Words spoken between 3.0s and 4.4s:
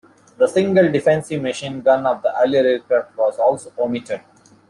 was also omitted.